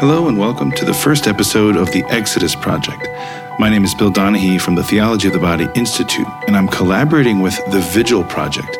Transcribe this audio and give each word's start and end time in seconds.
Hello 0.00 0.28
and 0.28 0.38
welcome 0.38 0.70
to 0.70 0.84
the 0.84 0.94
first 0.94 1.26
episode 1.26 1.76
of 1.76 1.90
the 1.90 2.04
Exodus 2.04 2.54
Project. 2.54 3.08
My 3.58 3.68
name 3.68 3.82
is 3.82 3.96
Bill 3.96 4.12
Donaghy 4.12 4.60
from 4.60 4.76
the 4.76 4.84
Theology 4.84 5.26
of 5.26 5.34
the 5.34 5.40
Body 5.40 5.66
Institute, 5.74 6.28
and 6.46 6.56
I'm 6.56 6.68
collaborating 6.68 7.40
with 7.40 7.56
the 7.72 7.80
Vigil 7.80 8.22
Project, 8.22 8.76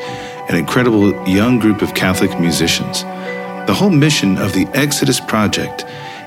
an 0.49 0.55
incredible 0.55 1.29
young 1.29 1.59
group 1.59 1.83
of 1.83 1.93
Catholic 1.93 2.39
musicians. 2.39 3.03
The 3.03 3.75
whole 3.77 3.91
mission 3.91 4.39
of 4.39 4.53
the 4.53 4.69
Exodus 4.75 5.19
Project 5.19 5.85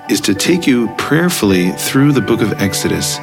is 0.10 0.20
to 0.20 0.36
take 0.36 0.68
you 0.68 0.94
prayerfully 0.98 1.72
through 1.72 2.12
the 2.12 2.20
book 2.20 2.42
of 2.42 2.52
Exodus, 2.60 3.18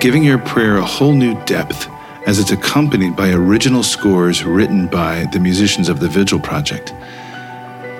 giving 0.00 0.24
your 0.24 0.38
prayer 0.38 0.76
a 0.78 0.84
whole 0.84 1.14
new 1.14 1.40
depth 1.44 1.88
as 2.26 2.40
it's 2.40 2.50
accompanied 2.50 3.14
by 3.14 3.30
original 3.30 3.84
scores 3.84 4.42
written 4.42 4.88
by 4.88 5.24
the 5.26 5.38
musicians 5.38 5.88
of 5.88 6.00
the 6.00 6.08
Vigil 6.08 6.40
Project. 6.40 6.92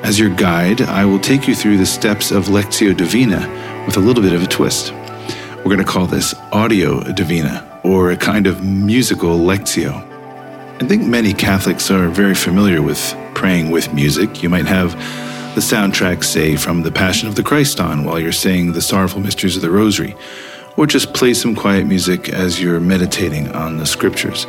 As 0.07 0.21
your 0.21 0.31
guide, 0.31 0.83
I 0.83 1.05
will 1.05 1.19
take 1.19 1.49
you 1.49 1.55
through 1.57 1.79
the 1.79 1.85
steps 1.85 2.31
of 2.31 2.45
Lectio 2.45 2.97
Divina 2.97 3.41
with 3.87 3.97
a 3.97 4.01
little 4.01 4.23
bit 4.23 4.35
of 4.35 4.41
a 4.41 4.47
twist. 4.47 4.93
We're 4.93 5.65
going 5.65 5.79
to 5.79 5.85
call 5.85 6.07
this 6.07 6.33
Audio 6.53 7.03
Divina, 7.13 7.81
or 7.83 8.13
a 8.13 8.17
kind 8.17 8.47
of 8.47 8.63
musical 8.63 9.37
Lectio. 9.37 9.95
I 10.81 10.87
think 10.87 11.03
many 11.03 11.33
Catholics 11.33 11.91
are 11.91 12.07
very 12.07 12.37
familiar 12.37 12.83
with 12.83 13.17
praying 13.35 13.73
with 13.73 13.93
music. 13.93 14.45
You 14.45 14.49
might 14.49 14.67
have 14.67 14.93
the 15.57 15.61
soundtrack, 15.61 16.23
say, 16.23 16.55
from 16.55 16.83
The 16.83 16.93
Passion 16.93 17.27
of 17.27 17.35
the 17.35 17.43
Christ 17.43 17.81
on 17.81 18.05
while 18.05 18.21
you're 18.21 18.31
saying 18.31 18.75
the 18.75 18.83
sorrowful 18.83 19.21
mysteries 19.21 19.57
of 19.57 19.63
the 19.63 19.73
Rosary, 19.73 20.15
or 20.77 20.87
just 20.87 21.15
play 21.15 21.35
some 21.35 21.57
quiet 21.57 21.85
music 21.85 22.29
as 22.29 22.63
you're 22.63 22.79
meditating 22.79 23.51
on 23.57 23.79
the 23.79 23.87
scriptures. 23.87 24.47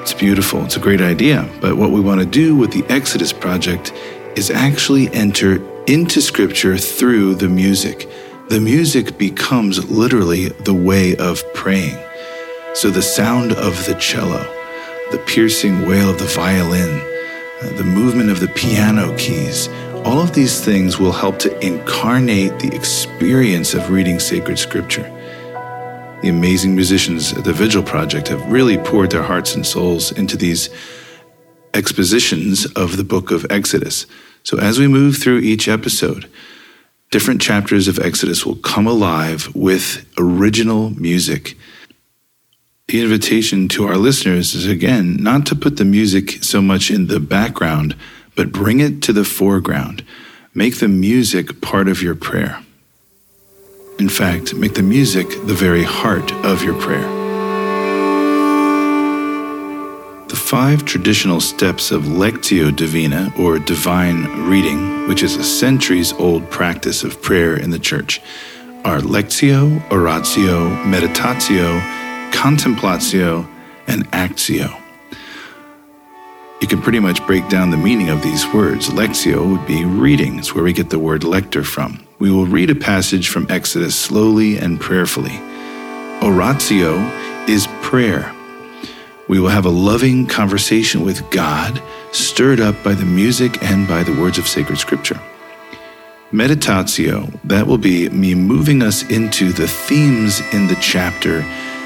It's 0.00 0.14
beautiful, 0.14 0.64
it's 0.64 0.78
a 0.78 0.80
great 0.80 1.02
idea, 1.02 1.46
but 1.60 1.76
what 1.76 1.90
we 1.90 2.00
want 2.00 2.20
to 2.20 2.26
do 2.26 2.56
with 2.56 2.72
the 2.72 2.82
Exodus 2.90 3.30
Project 3.30 3.92
is 4.36 4.50
actually 4.50 5.12
enter 5.12 5.62
into 5.86 6.20
Scripture 6.20 6.76
through 6.76 7.34
the 7.34 7.48
music. 7.48 8.08
The 8.48 8.60
music 8.60 9.18
becomes 9.18 9.90
literally 9.90 10.48
the 10.48 10.74
way 10.74 11.16
of 11.16 11.42
praying. 11.54 11.98
So 12.74 12.90
the 12.90 13.02
sound 13.02 13.52
of 13.52 13.86
the 13.86 13.94
cello, 13.94 14.42
the 15.10 15.18
piercing 15.26 15.86
wail 15.86 16.10
of 16.10 16.18
the 16.18 16.26
violin, 16.26 17.00
uh, 17.60 17.72
the 17.76 17.84
movement 17.84 18.30
of 18.30 18.40
the 18.40 18.48
piano 18.48 19.16
keys, 19.16 19.68
all 20.04 20.20
of 20.20 20.34
these 20.34 20.64
things 20.64 20.98
will 20.98 21.12
help 21.12 21.38
to 21.40 21.66
incarnate 21.66 22.58
the 22.60 22.74
experience 22.74 23.74
of 23.74 23.90
reading 23.90 24.20
sacred 24.20 24.58
scripture. 24.58 25.10
The 26.22 26.28
amazing 26.28 26.74
musicians 26.74 27.32
at 27.32 27.44
the 27.44 27.52
Vigil 27.52 27.82
Project 27.82 28.28
have 28.28 28.50
really 28.50 28.78
poured 28.78 29.10
their 29.10 29.22
hearts 29.22 29.54
and 29.54 29.66
souls 29.66 30.12
into 30.12 30.36
these 30.36 30.70
expositions 31.74 32.66
of 32.72 32.96
the 32.96 33.04
book 33.04 33.30
of 33.30 33.46
Exodus. 33.50 34.06
So 34.42 34.58
as 34.58 34.78
we 34.78 34.88
move 34.88 35.16
through 35.16 35.38
each 35.38 35.68
episode, 35.68 36.28
different 37.10 37.40
chapters 37.40 37.88
of 37.88 37.98
Exodus 37.98 38.44
will 38.46 38.56
come 38.56 38.86
alive 38.86 39.54
with 39.54 40.06
original 40.18 40.90
music. 40.90 41.56
The 42.88 43.02
invitation 43.02 43.68
to 43.68 43.86
our 43.86 43.96
listeners 43.96 44.54
is 44.54 44.66
again 44.66 45.16
not 45.16 45.46
to 45.46 45.54
put 45.54 45.76
the 45.76 45.84
music 45.84 46.42
so 46.42 46.62
much 46.62 46.90
in 46.90 47.06
the 47.06 47.20
background, 47.20 47.94
but 48.34 48.52
bring 48.52 48.80
it 48.80 49.02
to 49.02 49.12
the 49.12 49.24
foreground. 49.24 50.04
Make 50.54 50.78
the 50.78 50.88
music 50.88 51.60
part 51.60 51.88
of 51.88 52.02
your 52.02 52.14
prayer. 52.14 52.62
In 53.98 54.08
fact, 54.08 54.54
make 54.54 54.74
the 54.74 54.82
music 54.82 55.28
the 55.28 55.54
very 55.54 55.82
heart 55.82 56.32
of 56.44 56.62
your 56.62 56.80
prayer. 56.80 57.17
Five 60.48 60.82
traditional 60.86 61.42
steps 61.42 61.90
of 61.90 62.04
Lectio 62.04 62.74
Divina, 62.74 63.30
or 63.38 63.58
divine 63.58 64.24
reading, 64.48 65.06
which 65.06 65.22
is 65.22 65.36
a 65.36 65.44
centuries 65.44 66.14
old 66.14 66.48
practice 66.48 67.04
of 67.04 67.20
prayer 67.20 67.54
in 67.54 67.68
the 67.68 67.78
Church, 67.78 68.22
are 68.82 69.00
Lectio, 69.00 69.78
Oratio, 69.92 70.70
Meditatio, 70.86 71.78
Contemplatio, 72.32 73.46
and 73.88 74.10
Actio. 74.12 74.74
You 76.62 76.66
can 76.66 76.80
pretty 76.80 77.00
much 77.00 77.26
break 77.26 77.46
down 77.50 77.70
the 77.70 77.76
meaning 77.76 78.08
of 78.08 78.22
these 78.22 78.46
words. 78.54 78.88
Lectio 78.88 79.52
would 79.52 79.66
be 79.66 79.84
reading, 79.84 80.38
it's 80.38 80.54
where 80.54 80.64
we 80.64 80.72
get 80.72 80.88
the 80.88 80.98
word 80.98 81.24
lector 81.24 81.62
from. 81.62 82.02
We 82.18 82.30
will 82.30 82.46
read 82.46 82.70
a 82.70 82.74
passage 82.74 83.28
from 83.28 83.50
Exodus 83.50 83.94
slowly 83.94 84.56
and 84.56 84.80
prayerfully. 84.80 85.38
Oratio 86.22 86.94
is 87.46 87.66
prayer 87.82 88.34
we 89.28 89.38
will 89.38 89.48
have 89.48 89.66
a 89.66 89.70
loving 89.70 90.26
conversation 90.26 91.04
with 91.04 91.30
God, 91.30 91.82
stirred 92.12 92.60
up 92.60 92.82
by 92.82 92.94
the 92.94 93.04
music 93.04 93.62
and 93.62 93.86
by 93.86 94.02
the 94.02 94.18
words 94.18 94.38
of 94.38 94.48
sacred 94.48 94.78
scripture. 94.78 95.20
Meditatio, 96.32 97.38
that 97.44 97.66
will 97.66 97.78
be 97.78 98.08
me 98.10 98.34
moving 98.34 98.82
us 98.82 99.08
into 99.10 99.52
the 99.52 99.68
themes 99.68 100.40
in 100.52 100.66
the 100.66 100.76
chapter 100.80 101.40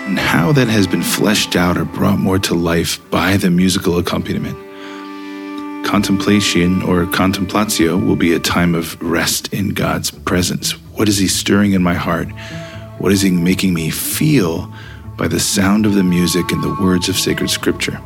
and 0.06 0.18
how 0.18 0.52
that 0.52 0.68
has 0.68 0.86
been 0.86 1.02
fleshed 1.02 1.54
out 1.54 1.76
or 1.76 1.84
brought 1.84 2.18
more 2.18 2.38
to 2.38 2.54
life 2.54 2.98
by 3.10 3.36
the 3.36 3.50
musical 3.50 3.98
accompaniment. 3.98 4.56
Contemplation 5.86 6.82
or 6.82 7.06
contemplatio 7.06 8.04
will 8.04 8.16
be 8.16 8.32
a 8.32 8.38
time 8.40 8.74
of 8.74 9.00
rest 9.02 9.52
in 9.52 9.70
God's 9.70 10.10
presence. 10.10 10.72
What 10.94 11.08
is 11.08 11.18
He 11.18 11.28
stirring 11.28 11.72
in 11.72 11.82
my 11.82 11.94
heart? 11.94 12.28
What 12.98 13.12
is 13.12 13.20
He 13.20 13.30
making 13.30 13.74
me 13.74 13.90
feel? 13.90 14.72
By 15.22 15.28
the 15.28 15.38
sound 15.38 15.86
of 15.86 15.94
the 15.94 16.02
music 16.02 16.50
and 16.50 16.64
the 16.64 16.76
words 16.82 17.08
of 17.08 17.16
sacred 17.16 17.48
scripture. 17.48 17.96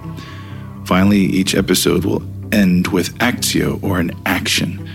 Finally, 0.84 1.20
each 1.20 1.54
episode 1.54 2.04
will 2.04 2.22
end 2.52 2.88
with 2.88 3.16
actio 3.20 3.82
or 3.82 3.98
an 3.98 4.10
action. 4.26 4.86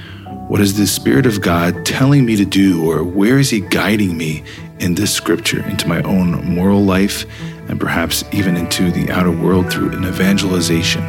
What 0.47 0.61
is 0.61 0.77
the 0.77 0.85
Spirit 0.85 1.25
of 1.25 1.41
God 1.41 1.83
telling 1.83 2.23
me 2.23 2.35
to 2.35 2.45
do, 2.45 2.87
or 2.87 3.03
where 3.03 3.39
is 3.39 3.49
He 3.49 3.61
guiding 3.61 4.15
me 4.19 4.43
in 4.79 4.93
this 4.93 5.11
scripture 5.11 5.67
into 5.67 5.87
my 5.87 6.03
own 6.03 6.45
moral 6.45 6.85
life 6.85 7.25
and 7.67 7.79
perhaps 7.79 8.23
even 8.31 8.55
into 8.55 8.91
the 8.91 9.09
outer 9.09 9.31
world 9.31 9.71
through 9.73 9.89
an 9.89 10.05
evangelization? 10.05 11.01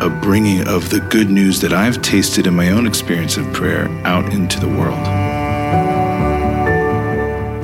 A 0.00 0.10
bringing 0.20 0.66
of 0.66 0.90
the 0.90 0.98
good 0.98 1.30
news 1.30 1.60
that 1.60 1.72
I've 1.72 2.02
tasted 2.02 2.48
in 2.48 2.56
my 2.56 2.70
own 2.70 2.88
experience 2.88 3.36
of 3.36 3.52
prayer 3.52 3.86
out 4.04 4.32
into 4.32 4.58
the 4.58 4.66
world. 4.66 5.27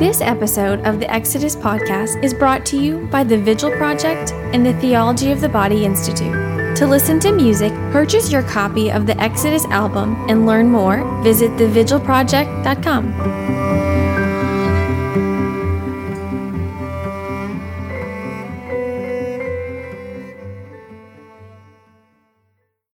This 0.04 0.20
episode 0.20 0.80
of 0.80 1.00
the 1.00 1.10
Exodus 1.10 1.56
podcast 1.56 2.22
is 2.22 2.34
brought 2.34 2.66
to 2.66 2.78
you 2.78 3.06
by 3.06 3.24
the 3.24 3.38
Vigil 3.38 3.70
Project 3.70 4.32
and 4.52 4.66
the 4.66 4.74
Theology 4.74 5.32
of 5.32 5.40
the 5.40 5.48
Body 5.48 5.86
Institute. 5.86 6.76
To 6.76 6.86
listen 6.86 7.18
to 7.20 7.32
music, 7.32 7.72
purchase 7.90 8.30
your 8.30 8.42
copy 8.42 8.92
of 8.92 9.06
the 9.06 9.18
Exodus 9.18 9.64
album, 9.64 10.14
and 10.28 10.44
learn 10.44 10.68
more, 10.68 11.22
visit 11.22 11.50
thevigilproject.com. 11.52 13.93